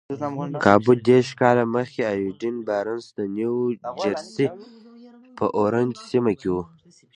[0.65, 4.45] کابو دېرش کاله مخکې ايډوين بارنس د نيوجرسي
[5.37, 6.55] په اورنج سيمه کې و.